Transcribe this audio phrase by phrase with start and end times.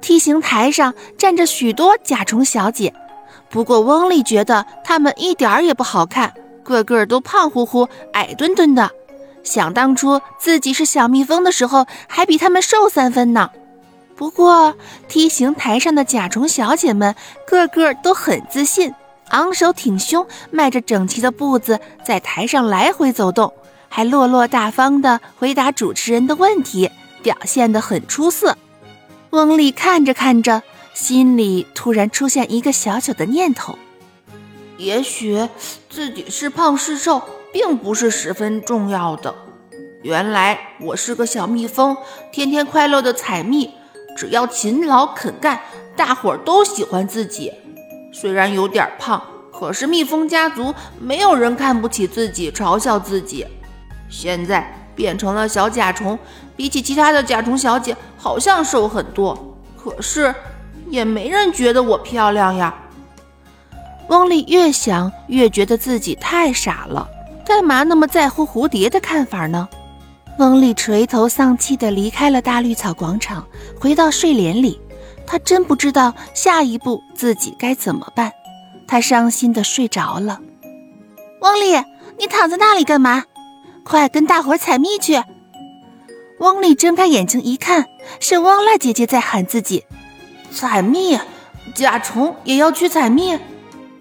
[0.00, 2.94] 梯形台上站着许多甲虫小姐，
[3.48, 8.90] 不过翁丽觉得她们一点儿也不好看，个个都胖乎乎、矮墩墩的。
[9.42, 13.50] 想当初自己是小蜜蜂的时候，还比她们瘦三分呢。
[14.16, 14.74] 不过
[15.08, 17.14] 梯形台上的甲虫小姐们
[17.46, 18.94] 个个都很自信，
[19.28, 23.52] 昂首挺胸，迈着整齐的步子在台上来回走动，
[23.88, 26.90] 还落落大方地回答主持人的问题，
[27.22, 28.56] 表现得很出色。
[29.30, 30.62] 翁丽看着看着，
[30.94, 33.78] 心里突然出现一个小小的念头：
[34.78, 35.48] 也许
[35.90, 39.34] 自己是胖是瘦，并不是十分重要的。
[40.02, 41.96] 原来我是个小蜜蜂，
[42.32, 43.70] 天天快乐的采蜜。
[44.16, 45.60] 只要勤劳肯干，
[45.94, 47.52] 大伙儿都喜欢自己。
[48.14, 53.46] 虽然有点胖，可是蜜蜂家族没有人看不起自己，嘲笑自己。
[54.08, 56.18] 现在变成了小甲虫，
[56.56, 59.56] 比起其他的甲虫小姐，好像瘦很多。
[59.76, 60.34] 可是
[60.88, 62.74] 也没人觉得我漂亮呀。
[64.08, 67.08] 翁丽越想越觉得自己太傻了，
[67.44, 69.68] 干嘛那么在乎蝴蝶的看法呢？
[70.38, 73.46] 翁丽垂头丧气地离开了大绿草广场，
[73.80, 74.80] 回到睡莲里。
[75.26, 78.32] 她真不知道下一步自己该怎么办。
[78.86, 80.40] 她伤心地睡着了。
[81.40, 81.72] 翁丽，
[82.18, 83.24] 你躺在那里干嘛？
[83.88, 85.22] 快跟大伙儿采蜜去！
[86.40, 87.86] 翁丽睁开眼睛一看，
[88.18, 89.84] 是翁拉姐姐在喊自己。
[90.50, 91.16] 采蜜？
[91.72, 93.38] 甲虫也要去采蜜？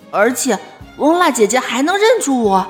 [0.10, 0.58] 而且
[0.98, 2.66] 翁拉姐姐还能认出我？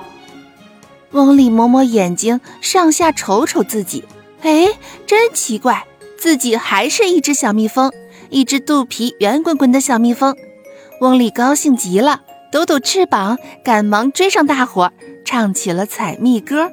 [1.11, 4.03] 翁丽抹抹眼睛，上下瞅瞅自己，
[4.41, 4.67] 哎，
[5.07, 5.85] 真奇怪，
[6.17, 7.93] 自己还是一只小蜜蜂，
[8.29, 10.35] 一只肚皮圆滚滚的小蜜蜂。
[10.99, 14.93] 翁丽高兴极了，抖抖翅膀，赶忙追上大伙儿，
[15.23, 16.69] 唱起了采蜜歌。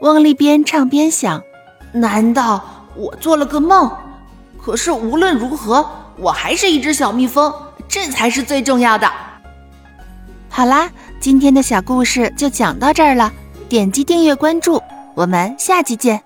[0.00, 1.42] 翁丽边唱边想：
[1.92, 2.62] 难道
[2.94, 3.90] 我做了个梦？
[4.62, 7.52] 可是无论如何，我还是一只小蜜蜂，
[7.88, 9.10] 这才是最重要的。
[10.48, 10.88] 好啦，
[11.20, 13.32] 今天的小故事就讲到这儿了。
[13.68, 14.80] 点击订阅关注，
[15.14, 16.22] 我们下期见。